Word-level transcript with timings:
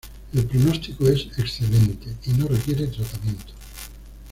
El 0.33 0.45
pronóstico 0.47 1.07
es 1.07 1.27
excelente 1.37 2.07
y 2.25 2.31
no 2.31 2.47
requiere 2.47 2.87
tratamiento. 2.87 3.53